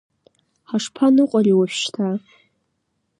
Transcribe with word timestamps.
Ҳашԥаныҟәари 0.69 1.57
уажәшьҭа? 1.59 2.07